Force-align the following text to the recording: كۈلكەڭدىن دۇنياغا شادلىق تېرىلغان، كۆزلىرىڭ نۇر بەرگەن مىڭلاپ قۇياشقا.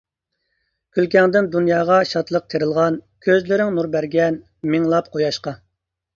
كۈلكەڭدىن 0.97 1.49
دۇنياغا 1.55 1.97
شادلىق 2.13 2.47
تېرىلغان، 2.55 2.99
كۆزلىرىڭ 3.27 3.71
نۇر 3.77 3.93
بەرگەن 3.99 4.43
مىڭلاپ 4.75 5.13
قۇياشقا. 5.15 5.57